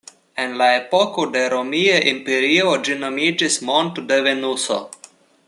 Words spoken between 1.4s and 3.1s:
Romia Imperio ĝi